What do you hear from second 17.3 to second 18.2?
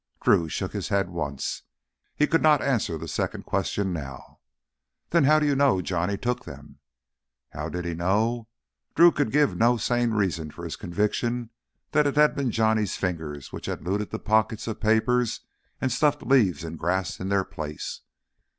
place.